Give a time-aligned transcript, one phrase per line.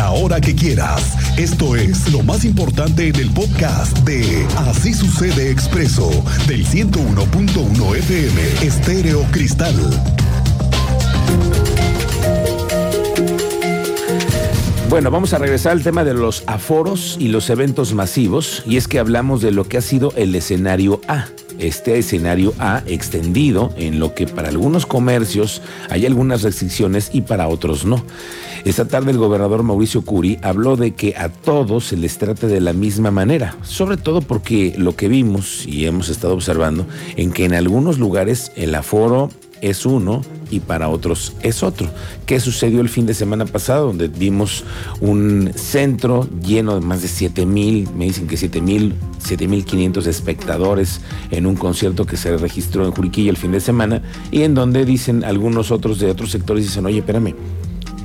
[0.00, 1.14] la hora que quieras.
[1.36, 6.08] Esto es lo más importante en el podcast de Así sucede expreso
[6.48, 9.74] del 101.1 FM Estéreo Cristal.
[14.88, 18.88] Bueno, vamos a regresar al tema de los aforos y los eventos masivos, y es
[18.88, 21.26] que hablamos de lo que ha sido el escenario A.
[21.60, 27.48] Este escenario A extendido en lo que para algunos comercios hay algunas restricciones y para
[27.48, 28.02] otros no.
[28.64, 32.60] Esta tarde el gobernador Mauricio Curi habló de que a todos se les trate de
[32.60, 37.44] la misma manera, sobre todo porque lo que vimos y hemos estado observando en que
[37.44, 41.88] en algunos lugares el aforo es uno y para otros es otro.
[42.26, 43.86] ¿Qué sucedió el fin de semana pasado?
[43.86, 44.64] Donde vimos
[45.00, 49.64] un centro lleno de más de 7 mil, me dicen que 7 mil, 7 mil
[49.64, 54.42] 500 espectadores en un concierto que se registró en Juriquilla el fin de semana y
[54.42, 57.34] en donde dicen algunos otros de otros sectores, dicen, oye, espérame,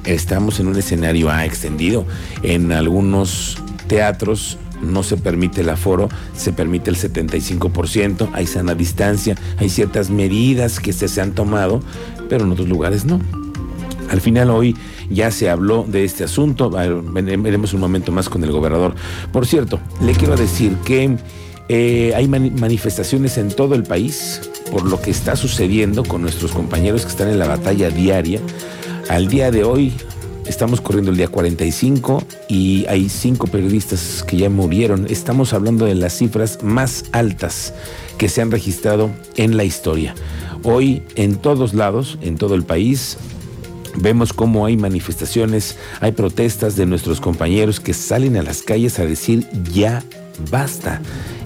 [0.06, 2.06] estamos en un escenario A extendido.
[2.44, 9.36] En algunos teatros no se permite el aforo, se permite el 75%, hay sana distancia,
[9.58, 11.82] hay ciertas medidas que se, han tomado,
[12.30, 13.20] pero en otros lugares no.
[14.10, 14.76] Al final hoy
[15.10, 18.96] ya se habló de este asunto, veremos un momento más con el gobernador.
[19.32, 21.18] Por cierto, le quiero decir que
[21.68, 27.04] eh, hay manifestaciones en todo el país por lo que está sucediendo con nuestros compañeros
[27.04, 28.40] que están en la batalla diaria.
[29.10, 29.94] Al día de hoy
[30.48, 35.08] Estamos corriendo el día 45 y hay cinco periodistas que ya murieron.
[35.10, 37.74] Estamos hablando de las cifras más altas
[38.20, 40.14] que se han registrado en la historia.
[40.64, 43.18] Hoy en todos lados, en todo el país,
[43.98, 49.06] vemos cómo hay manifestaciones, hay protestas de nuestros compañeros que salen a las calles a
[49.06, 50.04] decir ya
[50.52, 51.02] basta.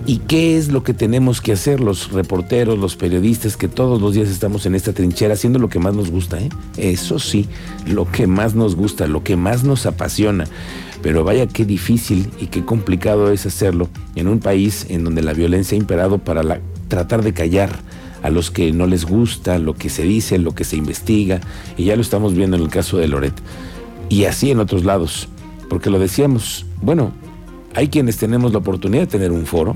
[0.09, 4.15] ¿Y qué es lo que tenemos que hacer los reporteros, los periodistas, que todos los
[4.15, 6.39] días estamos en esta trinchera haciendo lo que más nos gusta?
[6.39, 6.49] ¿eh?
[6.77, 7.45] Eso sí,
[7.85, 10.45] lo que más nos gusta, lo que más nos apasiona.
[11.03, 15.33] Pero vaya qué difícil y qué complicado es hacerlo en un país en donde la
[15.33, 17.69] violencia ha imperado para tratar de callar
[18.23, 21.39] a los que no les gusta lo que se dice, lo que se investiga.
[21.77, 23.35] Y ya lo estamos viendo en el caso de Loret.
[24.09, 25.29] Y así en otros lados.
[25.69, 27.11] Porque lo decíamos, bueno,
[27.75, 29.75] hay quienes tenemos la oportunidad de tener un foro,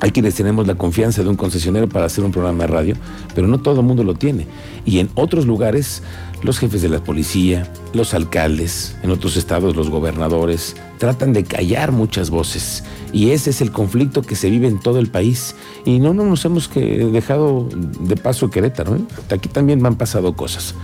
[0.00, 2.94] hay quienes tenemos la confianza de un concesionario para hacer un programa de radio,
[3.34, 4.46] pero no todo el mundo lo tiene.
[4.84, 6.02] Y en otros lugares,
[6.42, 11.90] los jefes de la policía, los alcaldes, en otros estados los gobernadores, tratan de callar
[11.90, 12.84] muchas voces.
[13.12, 15.56] Y ese es el conflicto que se vive en todo el país.
[15.84, 17.68] Y no, no nos hemos dejado
[18.00, 18.96] de paso Querétaro.
[18.96, 19.00] ¿eh?
[19.30, 20.74] Aquí también me han pasado cosas.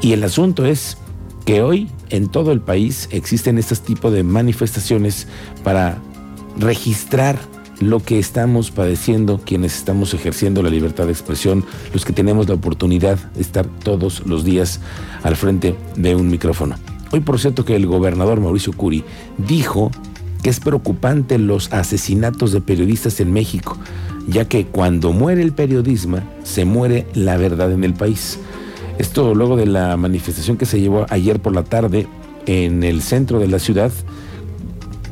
[0.00, 0.96] Y el asunto es
[1.44, 5.28] que hoy en todo el país existen estos tipos de manifestaciones
[5.62, 5.98] para
[6.58, 7.38] registrar
[7.80, 12.54] lo que estamos padeciendo quienes estamos ejerciendo la libertad de expresión, los que tenemos la
[12.54, 14.80] oportunidad de estar todos los días
[15.22, 16.76] al frente de un micrófono.
[17.10, 19.04] Hoy, por cierto, que el gobernador Mauricio Curi
[19.38, 19.90] dijo
[20.42, 23.76] que es preocupante los asesinatos de periodistas en México,
[24.26, 28.38] ya que cuando muere el periodismo, se muere la verdad en el país.
[28.98, 32.06] Esto luego de la manifestación que se llevó ayer por la tarde
[32.46, 33.92] en el centro de la ciudad,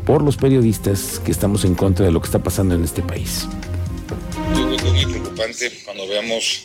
[0.06, 3.47] por los periodistas que estamos en contra de lo que está pasando en este país.
[4.53, 6.62] Es muy preocupante cuando veamos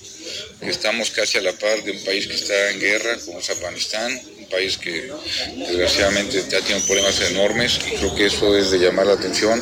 [0.60, 3.50] que estamos casi a la par de un país que está en guerra, como es
[3.50, 5.12] Afganistán, un país que
[5.58, 9.62] desgraciadamente ya tiene problemas enormes y creo que eso es de llamar la atención.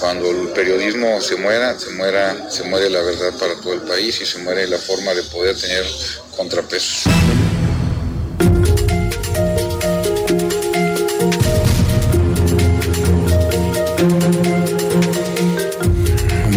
[0.00, 4.20] Cuando el periodismo se muera, se muera, se muere la verdad para todo el país
[4.20, 5.84] y se muere la forma de poder tener
[6.36, 7.04] contrapesos.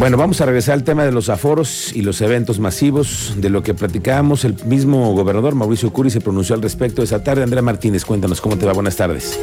[0.06, 3.64] Bueno, vamos a regresar al tema de los aforos y los eventos masivos, de lo
[3.64, 4.46] que platicábamos.
[4.46, 7.42] El mismo gobernador Mauricio Curi se pronunció al respecto esa tarde.
[7.42, 8.74] Andrea Martínez, cuéntanos cómo te va.
[8.74, 9.40] Buenas tardes.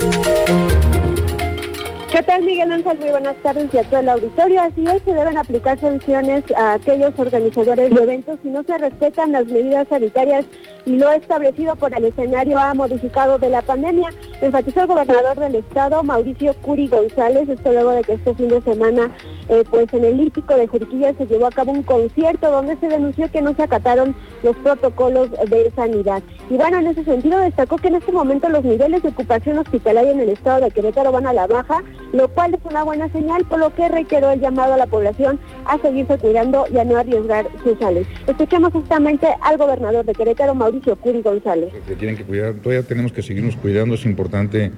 [2.13, 2.99] ¿Qué tal, Miguel Ángel?
[2.99, 4.61] Muy buenas tardes y a todo el auditorio.
[4.61, 9.33] Así es, se deben aplicar sanciones a aquellos organizadores de eventos si no se respetan
[9.33, 10.45] las medidas sanitarias
[10.85, 14.11] y lo establecido por el escenario A modificado de la pandemia.
[14.43, 18.61] Enfatizó el gobernador del estado, Mauricio Curi González, esto luego de que este fin de
[18.61, 19.11] semana,
[19.49, 22.89] eh, pues en el Lítico de Juriquilla se llevó a cabo un concierto donde se
[22.89, 26.23] denunció que no se acataron los protocolos de sanidad.
[26.51, 30.13] Y bueno, en ese sentido destacó que en este momento los niveles de ocupación hospitalaria
[30.13, 31.83] en el estado de Querétaro van a la baja
[32.13, 35.41] lo cual es una buena señal, por lo que reiteró el llamado a la población
[35.65, 38.07] a seguirse cuidando y a no arriesgar su salud.
[38.27, 41.71] Escuchemos justamente al gobernador de Querétaro, Mauricio Curi González.
[41.87, 44.73] Se tienen que cuidar, todavía tenemos que seguirnos cuidando, es importante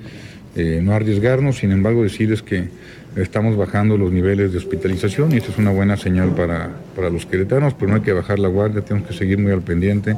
[0.56, 2.68] eh, no arriesgarnos, sin embargo decirles que
[3.16, 7.26] estamos bajando los niveles de hospitalización y esto es una buena señal para, para los
[7.26, 10.16] queretanos, pero no hay que bajar la guardia, tenemos que seguir muy al pendiente.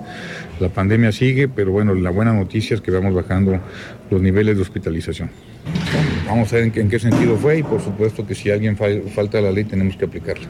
[0.60, 3.58] La pandemia sigue, pero bueno, la buena noticia es que vamos bajando
[4.10, 5.30] los niveles de hospitalización.
[6.26, 9.50] Vamos a ver en qué, sentido fue y por supuesto que si alguien falta la
[9.50, 10.48] ley tenemos que aplicarla.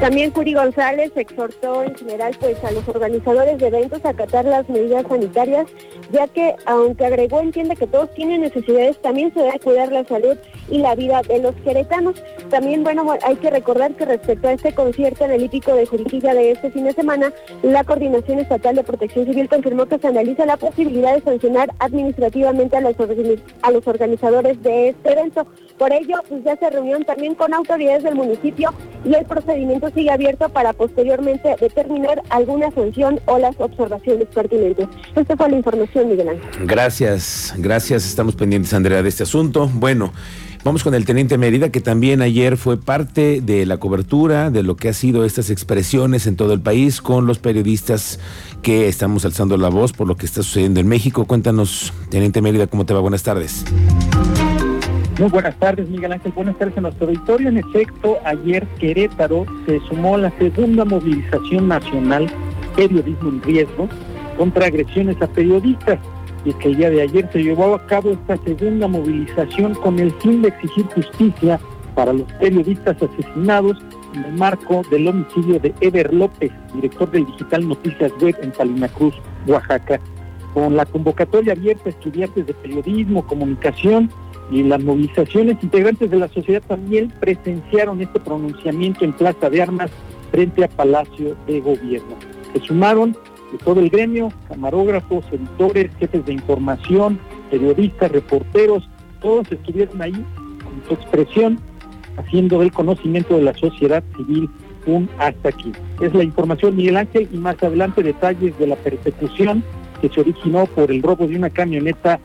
[0.00, 4.68] También Curi González exhortó en general pues a los organizadores de eventos a acatar las
[4.68, 5.66] medidas sanitarias,
[6.12, 10.36] ya que aunque agregó entiende que todos tienen necesidades, también se debe cuidar la salud
[10.70, 12.14] y la vida de los queretanos.
[12.48, 16.32] También, bueno, hay que recordar que respecto a este concierto en el hípico de Juriquilla
[16.32, 20.46] de este fin de semana, la Coordinación Estatal de Protección Civil confirmó que se analiza
[20.46, 22.94] la posibilidad de sancionar administrativamente a los,
[23.62, 25.44] a los organizadores de este evento.
[25.76, 28.72] Por ello, pues ya se reunió también con autoridades del municipio
[29.04, 34.88] y el procedimiento sigue abierto para posteriormente determinar alguna sanción o las observaciones pertinentes.
[35.14, 36.66] Esta fue la información, Miguel Ángel.
[36.66, 38.06] Gracias, gracias.
[38.06, 39.68] Estamos pendientes, Andrea, de este asunto.
[39.72, 40.12] Bueno.
[40.64, 44.76] Vamos con el teniente Mérida, que también ayer fue parte de la cobertura de lo
[44.76, 48.18] que ha sido estas expresiones en todo el país con los periodistas
[48.60, 51.26] que estamos alzando la voz por lo que está sucediendo en México.
[51.26, 53.00] Cuéntanos, teniente Mérida, ¿cómo te va?
[53.00, 53.64] Buenas tardes.
[55.18, 56.30] Muy buenas tardes, Miguel Ángel.
[56.30, 57.48] Buenas tardes a nuestro auditorio.
[57.48, 62.30] En efecto, ayer Querétaro se sumó a la segunda movilización nacional
[62.76, 63.88] Periodismo en Riesgo
[64.36, 65.98] contra agresiones a periodistas.
[66.44, 69.98] Y es que el día de ayer se llevó a cabo esta segunda movilización con
[69.98, 71.58] el fin de exigir justicia
[71.96, 73.76] para los periodistas asesinados
[74.14, 78.86] en el marco del homicidio de Ever López, director del digital Noticias Web en Salina
[78.86, 79.16] Cruz,
[79.48, 79.98] Oaxaca.
[80.54, 84.10] Con la convocatoria abierta a estudiantes de periodismo, comunicación
[84.50, 89.90] y las movilizaciones integrantes de la sociedad también presenciaron este pronunciamiento en Plaza de Armas
[90.30, 92.16] frente a Palacio de Gobierno.
[92.52, 93.12] Se sumaron
[93.52, 97.18] de todo el gremio, camarógrafos, editores, jefes de información,
[97.50, 98.88] periodistas, reporteros,
[99.20, 101.58] todos estuvieron ahí con su expresión,
[102.16, 104.48] haciendo el conocimiento de la sociedad civil
[104.86, 105.72] un hasta aquí.
[106.00, 109.62] Es la información Miguel Ángel y más adelante detalles de la persecución
[110.00, 112.20] que se originó por el robo de una camioneta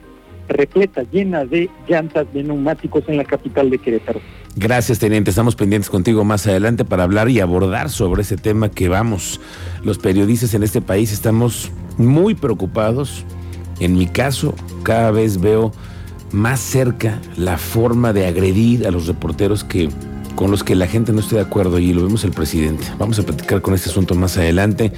[0.47, 4.19] repleta, llena de llantas de neumáticos en la capital de Querétaro.
[4.55, 5.31] Gracias, teniente.
[5.31, 9.41] Estamos pendientes contigo más adelante para hablar y abordar sobre ese tema que vamos.
[9.83, 13.25] Los periodistas en este país estamos muy preocupados.
[13.79, 14.53] En mi caso,
[14.83, 15.71] cada vez veo
[16.31, 19.89] más cerca la forma de agredir a los reporteros que
[20.35, 22.85] con los que la gente no esté de acuerdo y lo vemos el presidente.
[22.97, 24.91] Vamos a platicar con este asunto más adelante.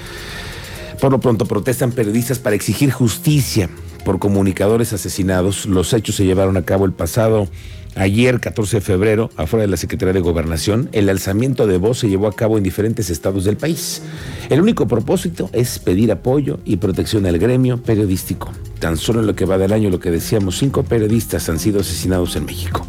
[0.99, 3.69] Por lo pronto protestan periodistas para exigir justicia
[4.05, 5.65] por comunicadores asesinados.
[5.65, 7.49] Los hechos se llevaron a cabo el pasado
[7.95, 10.89] ayer, 14 de febrero, afuera de la Secretaría de Gobernación.
[10.93, 14.01] El alzamiento de voz se llevó a cabo en diferentes estados del país.
[14.49, 18.51] El único propósito es pedir apoyo y protección al gremio periodístico.
[18.79, 21.81] Tan solo en lo que va del año, lo que decíamos, cinco periodistas han sido
[21.81, 22.85] asesinados en México.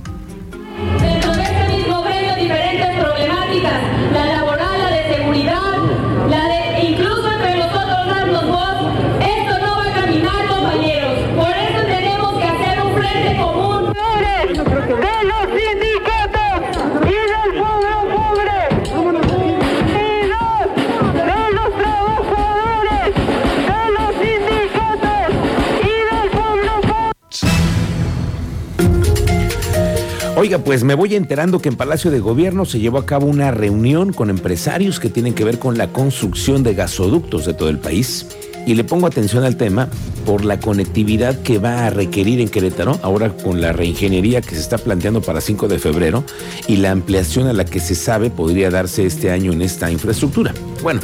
[30.47, 33.51] Oiga, pues me voy enterando que en Palacio de Gobierno se llevó a cabo una
[33.51, 37.81] reunión con empresarios que tienen que ver con la construcción de gasoductos de todo el
[37.81, 38.29] país.
[38.67, 39.89] Y le pongo atención al tema
[40.27, 44.61] por la conectividad que va a requerir en Querétaro, ahora con la reingeniería que se
[44.61, 46.25] está planteando para 5 de febrero
[46.67, 50.53] y la ampliación a la que se sabe podría darse este año en esta infraestructura.
[50.83, 51.01] Bueno,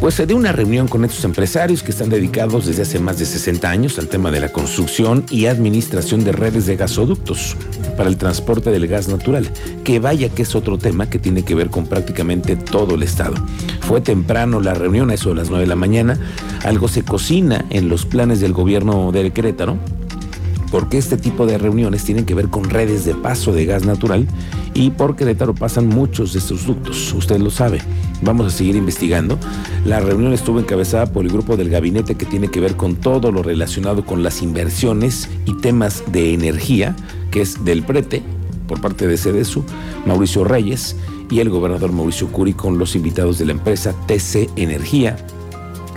[0.00, 3.26] pues se dio una reunión con estos empresarios que están dedicados desde hace más de
[3.26, 7.56] 60 años al tema de la construcción y administración de redes de gasoductos
[7.96, 9.48] para el transporte del gas natural,
[9.84, 13.34] que vaya que es otro tema que tiene que ver con prácticamente todo el estado.
[13.82, 16.18] Fue temprano la reunión, a eso de las 9 de la mañana,
[16.64, 19.76] algo se cocina en los planes del gobierno de Querétaro,
[20.70, 24.26] porque este tipo de reuniones tienen que ver con redes de paso de gas natural
[24.74, 27.80] y por Querétaro pasan muchos de estos ductos, usted lo sabe.
[28.22, 29.38] Vamos a seguir investigando.
[29.84, 33.30] La reunión estuvo encabezada por el grupo del gabinete que tiene que ver con todo
[33.30, 36.96] lo relacionado con las inversiones y temas de energía,
[37.30, 38.22] que es del prete,
[38.66, 39.64] por parte de CEDESU,
[40.06, 40.96] Mauricio Reyes
[41.30, 45.16] y el gobernador Mauricio Curi con los invitados de la empresa TC Energía,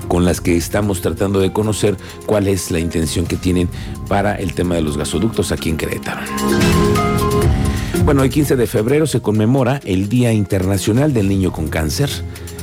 [0.07, 3.69] con las que estamos tratando de conocer cuál es la intención que tienen
[4.07, 6.21] para el tema de los gasoductos aquí en Querétaro.
[8.05, 12.09] Bueno, el 15 de febrero se conmemora el Día Internacional del Niño con Cáncer.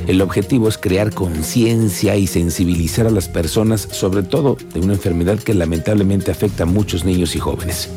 [0.07, 5.39] El objetivo es crear conciencia y sensibilizar a las personas, sobre todo de una enfermedad
[5.39, 7.91] que lamentablemente afecta a muchos niños y jóvenes.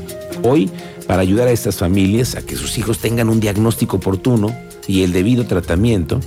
[0.43, 0.69] Hoy,
[1.07, 4.53] para ayudar a estas familias a que sus hijos tengan un diagnóstico oportuno
[4.85, 6.19] y el debido tratamiento,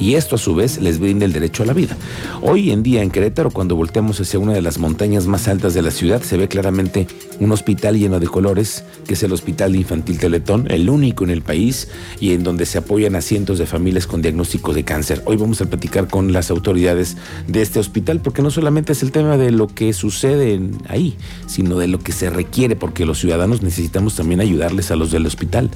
[0.00, 1.96] y esto a su vez les brinda el derecho a la vida.
[2.40, 5.82] Hoy en día en Querétaro, cuando volteamos hacia una de las montañas más altas de
[5.82, 7.06] la ciudad, se ve claramente
[7.38, 11.42] un hospital lleno de colores, que es el Hospital Infantil Teletón, el único en el
[11.42, 11.88] país
[12.18, 15.22] y en donde se apoyan a cientos de familias con diagnóstico de cáncer.
[15.26, 17.16] Hoy vamos a platicar con las autoridades
[17.46, 21.16] de este hospital, porque no solamente es el tema de lo que sucede ahí,
[21.46, 25.26] sino de lo que se requiere, porque los ciudadanos necesitamos también ayudarles a los del
[25.26, 25.70] hospital.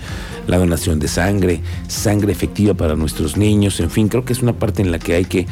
[0.46, 4.52] La donación de sangre, sangre efectiva para nuestros niños, en fin, creo que es una
[4.52, 5.48] parte en la que hay que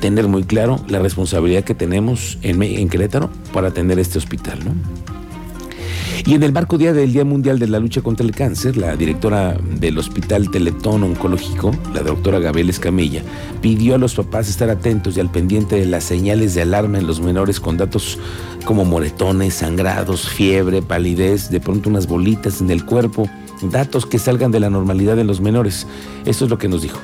[0.00, 4.58] tener muy claro la responsabilidad que tenemos en, Querétaro para atender este hospital.
[4.64, 4.72] ¿no?
[6.26, 8.96] Y en el marco día del Día Mundial de la Lucha contra el Cáncer, la
[8.96, 13.22] directora del Hospital Teletón Oncológico, la doctora Gabriela Escamilla,
[13.60, 17.06] pidió a los papás estar atentos y al pendiente de las señales de alarma en
[17.06, 18.18] los menores con datos
[18.64, 23.30] como moretones, sangrados, fiebre, palidez, de pronto unas bolitas en el cuerpo,
[23.62, 25.86] datos que salgan de la normalidad en los menores.
[26.24, 26.98] Esto es lo que nos dijo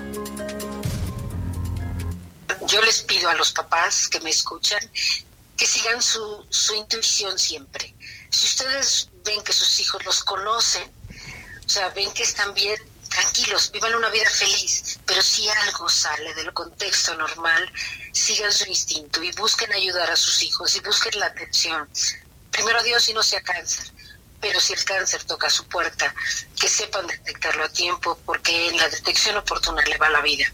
[3.40, 4.80] los papás que me escuchan
[5.56, 7.94] que sigan su, su intuición siempre.
[8.30, 10.90] Si ustedes ven que sus hijos los conocen,
[11.66, 12.78] o sea, ven que están bien,
[13.09, 17.73] tranquilos, vivan una vida feliz, pero si algo sale del contexto normal,
[18.12, 21.88] sigan su instinto y busquen ayudar a sus hijos y busquen la atención.
[22.50, 23.90] Primero Dios y no sea cáncer,
[24.40, 26.14] pero si el cáncer toca su puerta,
[26.61, 30.47] que sepan detectarlo a tiempo, porque en la detección oportuna le va la vida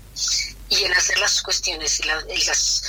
[0.69, 2.83] y en hacer las cuestiones y, las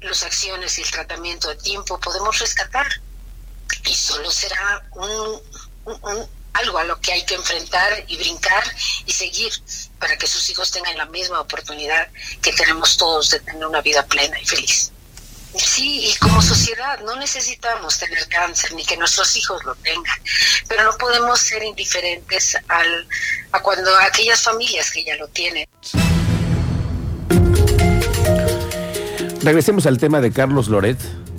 [0.00, 2.86] los acciones y el tratamiento a tiempo podemos rescatar
[3.86, 5.40] y solo será un,
[6.52, 8.64] algo a lo que hay que enfrentar y brincar
[9.06, 9.52] y seguir
[9.98, 12.08] para que sus hijos tengan la misma oportunidad
[12.42, 14.90] que tenemos todos de tener una vida plena y feliz.
[15.56, 20.18] Sí, y como sociedad no necesitamos tener cáncer ni que nuestros hijos lo tengan,
[20.66, 23.08] pero no podemos ser indiferentes al,
[23.52, 25.66] a cuando aquellas familias que ya lo tienen.
[29.44, 30.96] Regresemos al tema de Carlos Loret.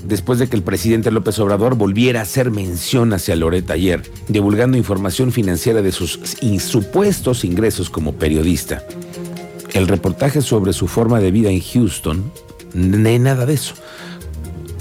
[0.08, 4.78] Después de que el presidente López Obrador volviera a hacer mención hacia Loret ayer, divulgando
[4.78, 6.20] información financiera de sus
[6.60, 8.84] supuestos ingresos como periodista.
[9.74, 12.32] El reportaje sobre su forma de vida en Houston,
[12.76, 13.74] no nada de eso.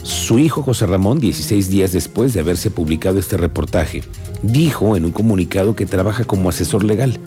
[0.02, 4.02] Su hijo José Ramón, 16 días después de haberse publicado este reportaje,
[4.42, 7.18] dijo en un comunicado que trabaja como asesor legal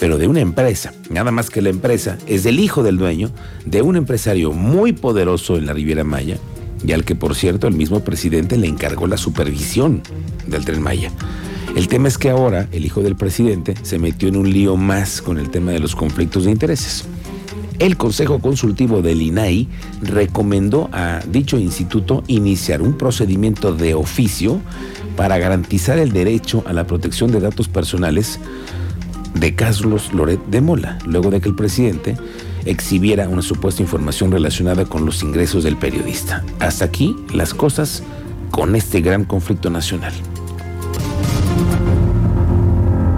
[0.00, 3.30] pero de una empresa, nada más que la empresa es del hijo del dueño,
[3.66, 6.38] de un empresario muy poderoso en la Riviera Maya,
[6.82, 10.02] y al que por cierto el mismo presidente le encargó la supervisión
[10.46, 11.12] del tren Maya.
[11.76, 15.20] El tema es que ahora el hijo del presidente se metió en un lío más
[15.20, 17.04] con el tema de los conflictos de intereses.
[17.78, 19.68] El Consejo Consultivo del INAI
[20.02, 24.60] recomendó a dicho instituto iniciar un procedimiento de oficio
[25.16, 28.40] para garantizar el derecho a la protección de datos personales
[29.34, 32.16] de Carlos Loret de Mola, luego de que el presidente
[32.64, 36.44] exhibiera una supuesta información relacionada con los ingresos del periodista.
[36.58, 38.02] Hasta aquí las cosas
[38.50, 40.12] con este gran conflicto nacional.